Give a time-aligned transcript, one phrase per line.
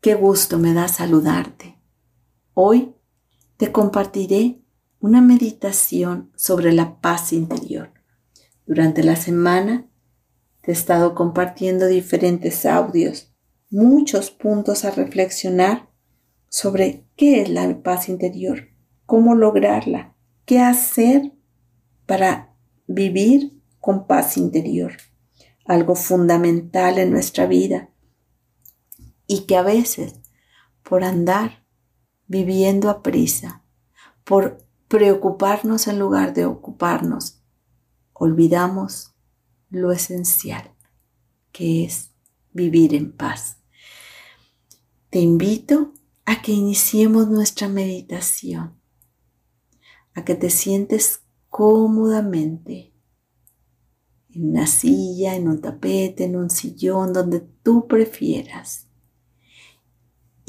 [0.00, 1.76] Qué gusto me da saludarte.
[2.54, 2.94] Hoy
[3.58, 4.62] te compartiré
[4.98, 7.92] una meditación sobre la paz interior.
[8.64, 9.90] Durante la semana
[10.62, 13.34] te he estado compartiendo diferentes audios,
[13.68, 15.90] muchos puntos a reflexionar
[16.48, 18.70] sobre qué es la paz interior,
[19.04, 21.34] cómo lograrla, qué hacer
[22.06, 22.56] para
[22.86, 24.92] vivir con paz interior,
[25.66, 27.90] algo fundamental en nuestra vida
[29.32, 30.14] y que a veces
[30.82, 31.64] por andar
[32.26, 33.62] viviendo a prisa,
[34.24, 37.40] por preocuparnos en lugar de ocuparnos,
[38.12, 39.14] olvidamos
[39.68, 40.74] lo esencial,
[41.52, 42.10] que es
[42.52, 43.58] vivir en paz.
[45.10, 45.92] Te invito
[46.24, 48.80] a que iniciemos nuestra meditación,
[50.12, 52.92] a que te sientes cómodamente
[54.30, 58.89] en una silla, en un tapete, en un sillón, donde tú prefieras.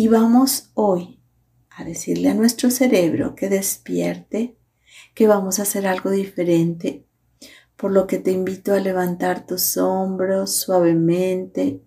[0.00, 1.22] Y vamos hoy
[1.68, 4.58] a decirle a nuestro cerebro que despierte,
[5.12, 7.06] que vamos a hacer algo diferente,
[7.76, 11.84] por lo que te invito a levantar tus hombros suavemente,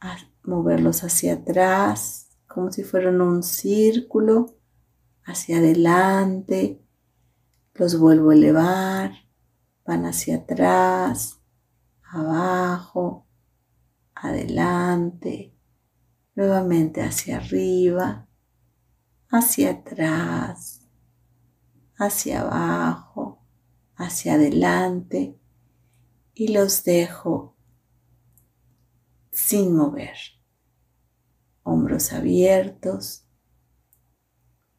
[0.00, 4.56] a moverlos hacia atrás, como si fueran un círculo,
[5.22, 6.80] hacia adelante,
[7.74, 9.12] los vuelvo a elevar,
[9.84, 11.42] van hacia atrás,
[12.10, 13.26] abajo,
[14.14, 15.55] adelante,
[16.36, 18.28] nuevamente hacia arriba,
[19.28, 20.86] hacia atrás,
[21.98, 23.44] hacia abajo,
[23.96, 25.36] hacia adelante
[26.34, 27.56] y los dejo
[29.32, 30.16] sin mover.
[31.64, 33.26] Hombros abiertos,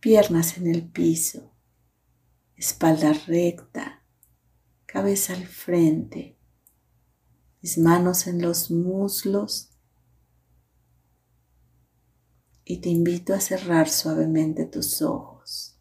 [0.00, 1.50] piernas en el piso
[2.60, 4.04] espalda recta,
[4.84, 6.38] cabeza al frente,
[7.62, 9.69] mis manos en los muslos
[12.70, 15.76] y te invito a cerrar suavemente tus ojos,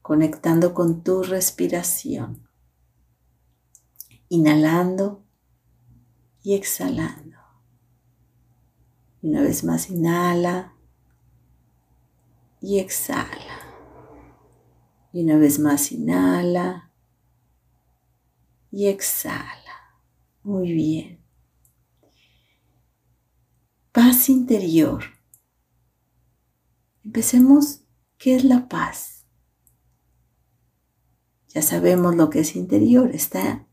[0.00, 2.48] conectando con tu respiración,
[4.30, 5.22] inhalando
[6.42, 7.36] y exhalando.
[9.20, 10.72] Y una vez más inhala
[12.62, 13.58] y exhala.
[15.12, 16.90] Y una vez más inhala
[18.70, 19.98] y exhala.
[20.42, 21.21] Muy bien.
[24.28, 25.04] Interior.
[27.04, 27.80] Empecemos.
[28.18, 29.26] ¿Qué es la paz?
[31.48, 33.66] Ya sabemos lo que es interior, está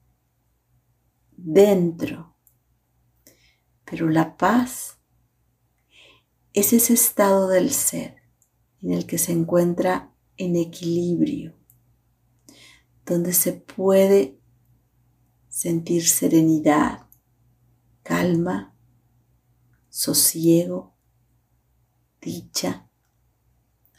[1.38, 2.36] dentro.
[3.86, 5.00] Pero la paz
[6.54, 8.18] es ese estado del ser
[8.82, 11.56] en el que se encuentra en equilibrio,
[13.06, 14.40] donde se puede
[15.48, 17.08] sentir serenidad,
[18.04, 18.76] calma,
[19.90, 20.96] sosiego,
[22.22, 22.90] dicha,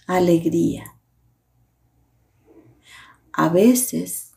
[0.07, 0.99] alegría.
[3.33, 4.33] A veces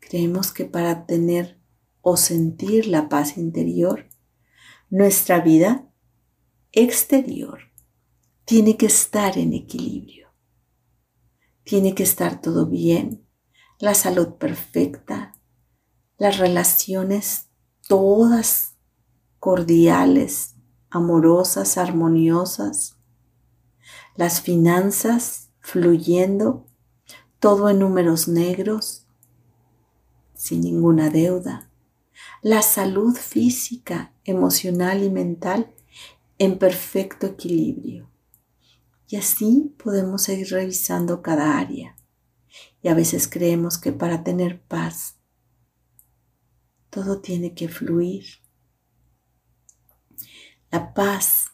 [0.00, 1.60] creemos que para tener
[2.00, 4.08] o sentir la paz interior,
[4.90, 5.88] nuestra vida
[6.72, 7.60] exterior
[8.44, 10.26] tiene que estar en equilibrio
[11.66, 13.26] tiene que estar todo bien,
[13.80, 15.34] la salud perfecta,
[16.16, 17.48] las relaciones
[17.88, 18.76] todas
[19.40, 20.54] cordiales,
[20.96, 22.96] amorosas, armoniosas,
[24.16, 26.66] las finanzas fluyendo,
[27.38, 29.06] todo en números negros,
[30.34, 31.70] sin ninguna deuda,
[32.42, 35.74] la salud física, emocional y mental
[36.38, 38.10] en perfecto equilibrio.
[39.08, 41.96] Y así podemos seguir revisando cada área.
[42.82, 45.16] Y a veces creemos que para tener paz,
[46.90, 48.24] todo tiene que fluir.
[50.76, 51.52] La paz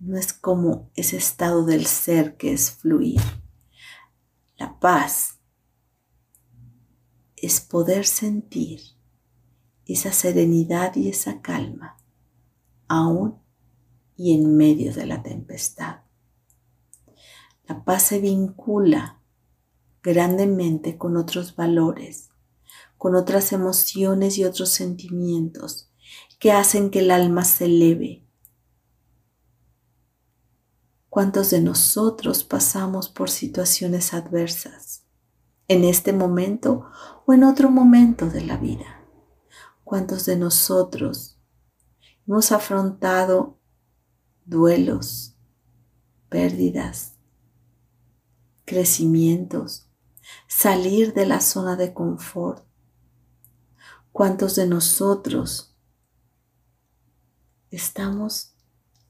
[0.00, 3.22] no es como ese estado del ser que es fluir.
[4.58, 5.38] La paz
[7.36, 8.82] es poder sentir
[9.86, 11.96] esa serenidad y esa calma
[12.86, 13.38] aún
[14.14, 16.00] y en medio de la tempestad.
[17.66, 19.22] La paz se vincula
[20.02, 22.28] grandemente con otros valores,
[22.98, 25.90] con otras emociones y otros sentimientos
[26.38, 28.26] que hacen que el alma se eleve.
[31.08, 35.04] ¿Cuántos de nosotros pasamos por situaciones adversas
[35.68, 36.90] en este momento
[37.26, 39.02] o en otro momento de la vida?
[39.82, 41.38] ¿Cuántos de nosotros
[42.26, 43.58] hemos afrontado
[44.44, 45.36] duelos,
[46.28, 47.14] pérdidas,
[48.64, 49.88] crecimientos,
[50.48, 52.66] salir de la zona de confort.
[54.12, 55.75] ¿Cuántos de nosotros
[57.70, 58.54] estamos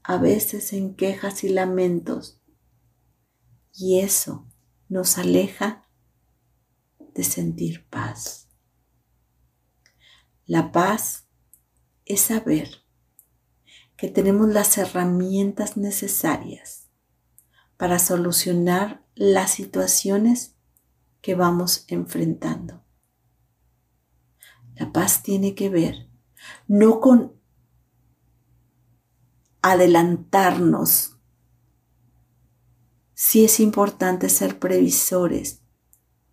[0.03, 2.41] a veces en quejas y lamentos
[3.73, 4.47] y eso
[4.89, 5.87] nos aleja
[7.13, 8.47] de sentir paz.
[10.45, 11.27] La paz
[12.05, 12.85] es saber
[13.97, 16.89] que tenemos las herramientas necesarias
[17.75, 20.55] para solucionar las situaciones
[21.21, 22.83] que vamos enfrentando.
[24.75, 26.09] La paz tiene que ver
[26.67, 27.36] no con
[29.71, 31.17] adelantarnos.
[33.13, 35.61] Sí es importante ser previsores,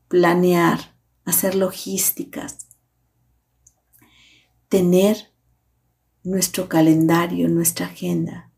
[0.08, 2.68] planear, hacer logísticas,
[4.68, 5.32] tener
[6.22, 8.50] nuestro calendario, nuestra agenda.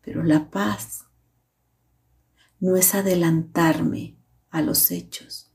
[0.00, 1.06] Pero la paz
[2.60, 4.16] no es adelantarme
[4.50, 5.52] a los hechos,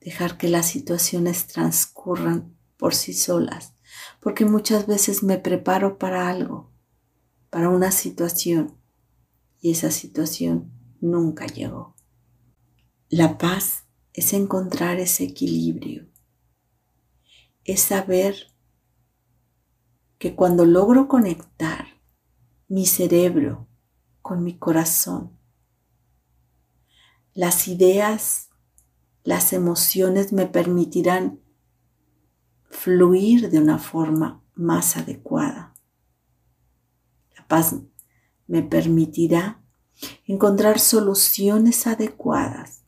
[0.00, 3.74] dejar que las situaciones transcurran por sí solas,
[4.20, 6.73] porque muchas veces me preparo para algo,
[7.54, 8.76] para una situación,
[9.60, 11.94] y esa situación nunca llegó.
[13.08, 16.10] La paz es encontrar ese equilibrio,
[17.62, 18.34] es saber
[20.18, 21.86] que cuando logro conectar
[22.66, 23.68] mi cerebro
[24.20, 25.38] con mi corazón,
[27.34, 28.50] las ideas,
[29.22, 31.38] las emociones me permitirán
[32.68, 35.73] fluir de una forma más adecuada.
[37.46, 37.76] Paz
[38.46, 39.62] me permitirá
[40.26, 42.82] encontrar soluciones adecuadas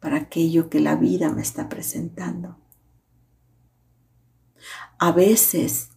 [0.00, 2.58] para aquello que la vida me está presentando.
[4.98, 5.90] A veces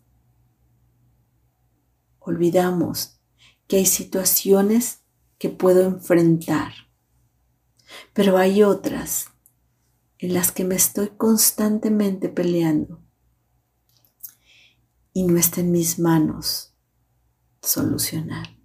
[2.20, 3.20] olvidamos
[3.68, 5.02] que hay situaciones
[5.38, 6.74] que puedo enfrentar,
[8.14, 9.32] pero hay otras
[10.20, 13.04] en las que me estoy constantemente peleando
[15.14, 16.75] y no está en mis manos
[17.66, 18.58] solucionar.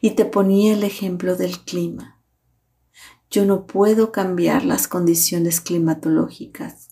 [0.00, 2.20] Y te ponía el ejemplo del clima.
[3.30, 6.88] Yo no puedo cambiar las condiciones climatológicas.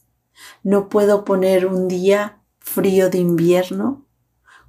[0.63, 4.07] No puedo poner un día frío de invierno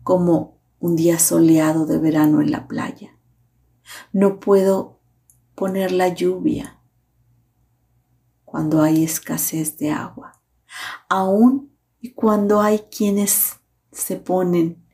[0.04, 3.18] como un día soleado de verano en la playa.
[4.12, 5.00] No puedo
[5.56, 6.80] poner la lluvia
[8.46, 10.42] cuando hay escasez de agua,
[11.08, 13.60] aun y cuando hay quienes
[13.92, 14.89] se ponen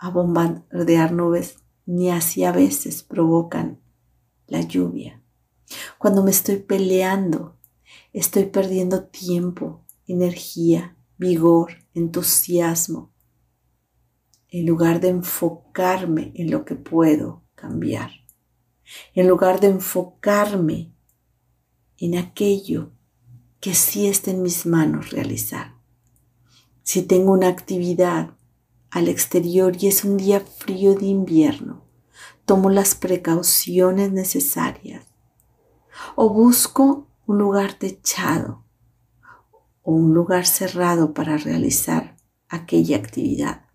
[0.00, 3.82] a bombardear nubes, ni así a veces provocan
[4.46, 5.22] la lluvia.
[5.98, 7.58] Cuando me estoy peleando,
[8.14, 13.12] estoy perdiendo tiempo, energía, vigor, entusiasmo,
[14.48, 18.10] en lugar de enfocarme en lo que puedo cambiar,
[19.12, 20.94] en lugar de enfocarme
[21.98, 22.92] en aquello
[23.60, 25.74] que sí está en mis manos realizar.
[26.82, 28.39] Si tengo una actividad
[28.90, 31.84] al exterior y es un día frío de invierno,
[32.44, 35.06] tomo las precauciones necesarias
[36.16, 38.64] o busco un lugar techado
[39.82, 42.16] o un lugar cerrado para realizar
[42.48, 43.66] aquella actividad.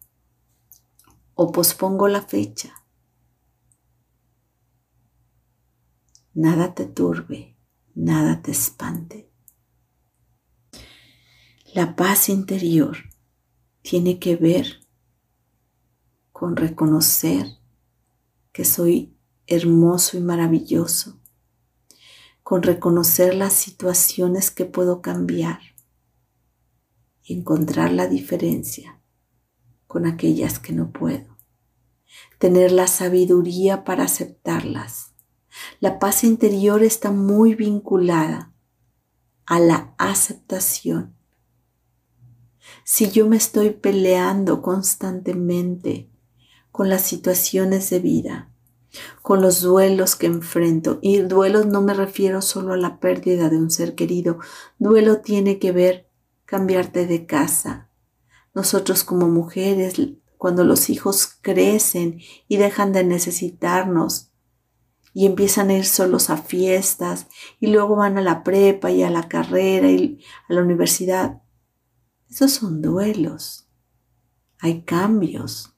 [1.34, 2.74] O pospongo la fecha.
[6.34, 7.58] Nada te turbe,
[7.94, 9.32] nada te espante.
[11.74, 12.98] La paz interior
[13.82, 14.85] tiene que ver
[16.36, 17.48] con reconocer
[18.52, 21.18] que soy hermoso y maravilloso,
[22.44, 25.62] con reconocer las situaciones que puedo cambiar
[27.24, 29.00] encontrar la diferencia
[29.88, 31.38] con aquellas que no puedo.
[32.38, 35.14] Tener la sabiduría para aceptarlas.
[35.80, 38.54] La paz interior está muy vinculada
[39.46, 41.16] a la aceptación.
[42.84, 46.12] Si yo me estoy peleando constantemente
[46.76, 48.52] con las situaciones de vida,
[49.22, 53.56] con los duelos que enfrento, y duelos no me refiero solo a la pérdida de
[53.56, 54.40] un ser querido,
[54.78, 56.10] duelo tiene que ver
[56.44, 57.90] cambiarte de casa.
[58.54, 59.96] Nosotros como mujeres,
[60.38, 64.34] cuando los hijos crecen y dejan de necesitarnos
[65.14, 67.28] y empiezan a ir solos a fiestas
[67.58, 71.42] y luego van a la prepa y a la carrera y a la universidad,
[72.30, 73.70] esos son duelos.
[74.60, 75.75] Hay cambios.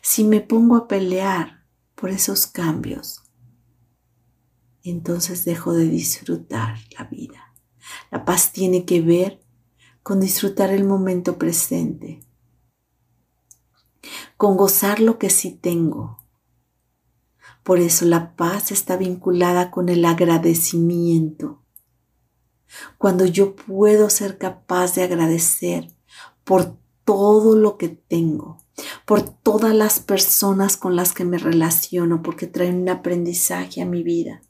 [0.00, 3.22] Si me pongo a pelear por esos cambios,
[4.82, 7.54] entonces dejo de disfrutar la vida.
[8.10, 9.40] La paz tiene que ver
[10.02, 12.20] con disfrutar el momento presente,
[14.36, 16.24] con gozar lo que sí tengo.
[17.62, 21.62] Por eso la paz está vinculada con el agradecimiento.
[22.96, 25.94] Cuando yo puedo ser capaz de agradecer
[26.44, 28.58] por todo lo que tengo,
[29.08, 34.02] por todas las personas con las que me relaciono, porque traen un aprendizaje a mi
[34.02, 34.42] vida.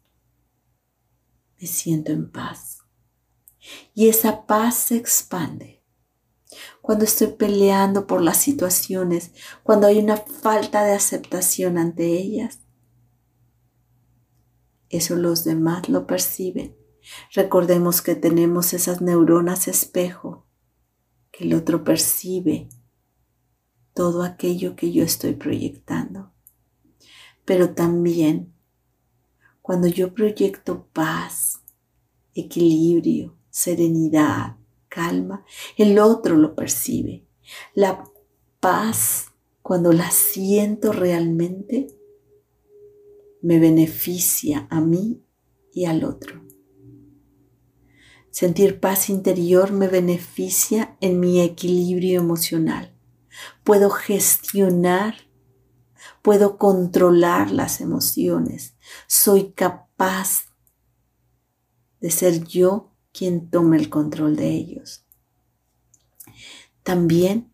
[1.60, 2.80] Me siento en paz.
[3.94, 5.84] Y esa paz se expande.
[6.82, 9.30] Cuando estoy peleando por las situaciones,
[9.62, 12.58] cuando hay una falta de aceptación ante ellas,
[14.88, 16.76] eso los demás lo perciben.
[17.32, 20.48] Recordemos que tenemos esas neuronas espejo,
[21.30, 22.68] que el otro percibe
[23.98, 26.30] todo aquello que yo estoy proyectando.
[27.44, 28.54] Pero también
[29.60, 31.62] cuando yo proyecto paz,
[32.32, 34.56] equilibrio, serenidad,
[34.88, 35.44] calma,
[35.76, 37.26] el otro lo percibe.
[37.74, 38.04] La
[38.60, 41.88] paz, cuando la siento realmente,
[43.42, 45.24] me beneficia a mí
[45.72, 46.40] y al otro.
[48.30, 52.94] Sentir paz interior me beneficia en mi equilibrio emocional
[53.64, 55.28] puedo gestionar,
[56.22, 58.74] puedo controlar las emociones,
[59.06, 60.46] soy capaz
[62.00, 65.04] de ser yo quien tome el control de ellos.
[66.82, 67.52] También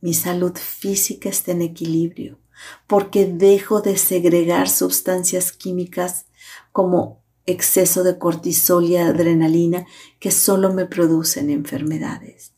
[0.00, 2.40] mi salud física está en equilibrio
[2.86, 6.26] porque dejo de segregar sustancias químicas
[6.72, 9.86] como exceso de cortisol y adrenalina
[10.20, 12.51] que solo me producen enfermedades.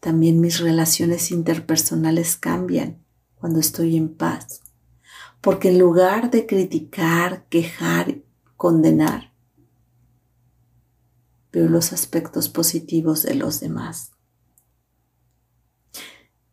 [0.00, 4.62] También mis relaciones interpersonales cambian cuando estoy en paz,
[5.40, 8.22] porque en lugar de criticar, quejar,
[8.56, 9.32] condenar,
[11.52, 14.12] veo los aspectos positivos de los demás.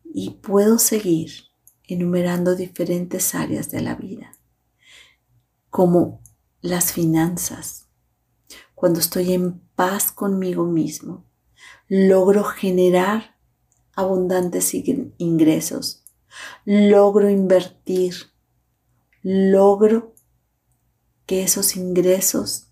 [0.04, 1.32] Y puedo seguir
[1.84, 4.32] enumerando diferentes áreas de la vida,
[5.70, 6.22] como
[6.62, 7.90] las finanzas.
[8.74, 11.26] Cuando estoy en paz conmigo mismo,
[11.88, 13.35] logro generar
[13.96, 14.74] abundantes
[15.18, 16.04] ingresos.
[16.66, 18.16] Logro invertir.
[19.22, 20.14] Logro
[21.26, 22.68] que esos ingresos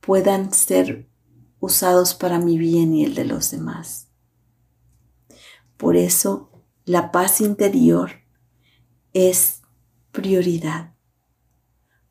[0.00, 1.10] puedan ser
[1.60, 4.08] usados para mi bien y el de los demás.
[5.76, 6.50] Por eso
[6.84, 8.12] la paz interior
[9.12, 9.60] es
[10.12, 10.94] prioridad.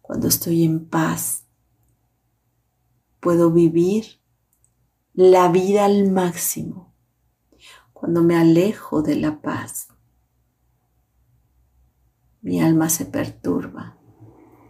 [0.02, 1.46] Cuando estoy en paz,
[3.20, 4.22] puedo vivir
[5.14, 6.87] la vida al máximo
[8.00, 9.88] cuando me alejo de la paz,
[12.42, 13.98] mi alma se perturba,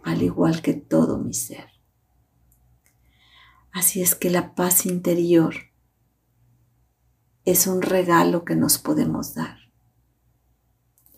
[0.02, 1.68] al igual que todo mi ser.
[3.70, 5.56] Así es que la paz interior
[7.44, 9.58] es un regalo que nos podemos dar.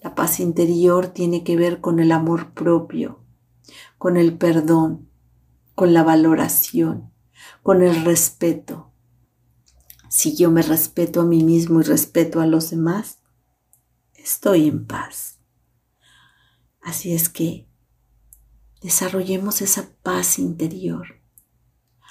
[0.02, 3.21] La paz interior tiene que ver con el amor propio,
[3.99, 5.09] con el perdón,
[5.76, 7.12] con la valoración,
[7.62, 8.90] con el respeto,
[10.11, 13.21] si yo me respeto a mí mismo y respeto a los demás,
[14.14, 15.38] estoy en paz.
[16.83, 17.69] Así es que
[18.83, 21.21] desarrollemos esa paz interior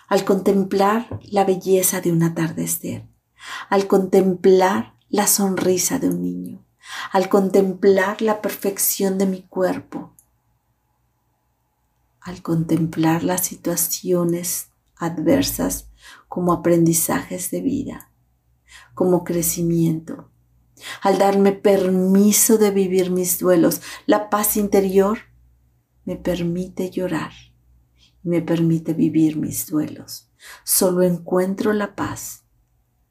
[0.08, 3.06] al contemplar la belleza de un atardecer,
[3.70, 6.66] al contemplar la sonrisa de un niño,
[7.12, 10.16] al contemplar la perfección de mi cuerpo,
[12.22, 15.89] al contemplar las situaciones adversas
[16.28, 18.12] como aprendizajes de vida,
[18.94, 20.32] como crecimiento.
[21.02, 25.20] Al darme permiso de vivir mis duelos, la paz interior
[26.06, 27.32] me permite llorar
[28.24, 30.30] y me permite vivir mis duelos.
[30.64, 32.46] Solo encuentro la paz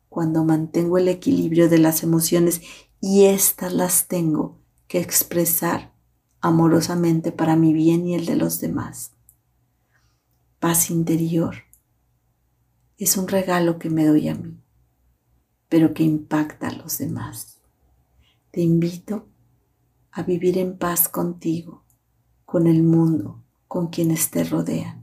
[0.08, 2.62] cuando mantengo el equilibrio de las emociones
[3.00, 5.94] y éstas las tengo que expresar
[6.40, 9.12] amorosamente para mi bien y el de los demás.
[10.58, 11.67] Paz interior
[12.98, 14.60] es un regalo que me doy a mí,
[15.68, 17.60] pero que impacta a los demás.
[18.50, 19.28] Te invito
[20.10, 21.84] a vivir en paz contigo,
[22.44, 25.02] con el mundo, con quienes te rodean.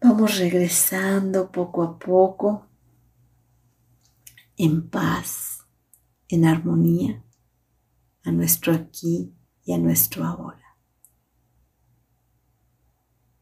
[0.00, 2.66] Vamos regresando poco a poco
[4.56, 5.66] en paz,
[6.28, 7.22] en armonía,
[8.24, 10.65] a nuestro aquí y a nuestro ahora.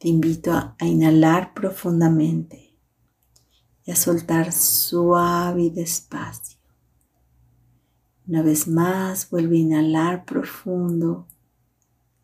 [0.05, 2.77] Te invito a, inhalar profundamente
[3.87, 6.59] y a soltar suave y despacio.
[8.27, 11.27] Una vez más, vuelve a inhalar profundo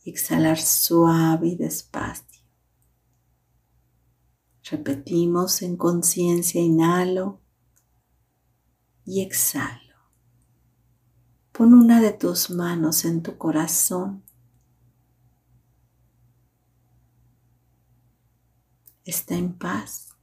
[0.04, 2.42] y exhalar suave y despacio.
[4.70, 7.40] Repetimos en conciencia, inhalo
[9.06, 9.96] y exhalo.
[11.52, 14.22] Pon una de tus manos en tu corazón
[19.11, 20.17] está en paz.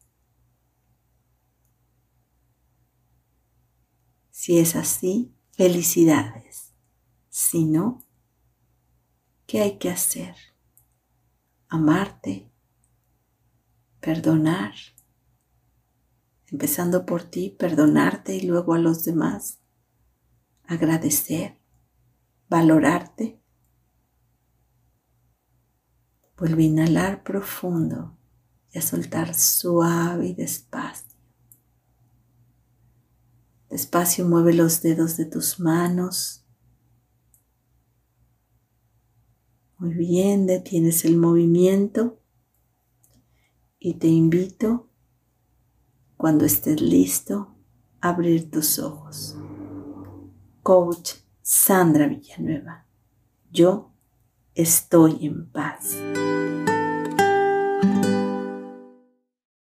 [4.31, 6.73] Si es así, felicidades.
[7.29, 8.03] Si no,
[9.45, 10.35] ¿qué hay que hacer?
[11.67, 12.49] Amarte,
[13.99, 14.73] perdonar,
[16.47, 19.59] empezando por ti, perdonarte y luego a los demás,
[20.63, 21.59] agradecer,
[22.47, 23.41] valorarte.
[26.37, 28.16] Vuelve a inhalar profundo
[28.77, 31.07] a soltar suave y despacio.
[33.69, 36.45] Despacio mueve los dedos de tus manos.
[39.77, 42.19] Muy bien, detienes el movimiento
[43.79, 44.89] y te invito,
[46.15, 47.55] cuando estés listo,
[48.01, 49.35] a abrir tus ojos.
[50.63, 52.85] Coach Sandra Villanueva,
[53.51, 53.93] yo
[54.55, 55.95] estoy en paz.